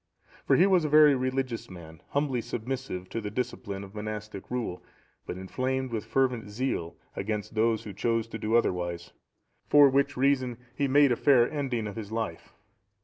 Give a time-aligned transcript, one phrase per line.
[0.47, 4.83] For he was a very religious man, humbly submissive to the discipline of monastic rule,
[5.27, 9.11] but inflamed with fervent zeal against those who chose to do otherwise;
[9.69, 12.51] for which reason he made a fair ending of his life.